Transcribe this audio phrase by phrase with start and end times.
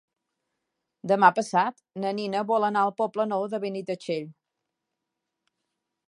[1.09, 4.25] Demà passat na Nina vol anar al Poble Nou de Benitatxell.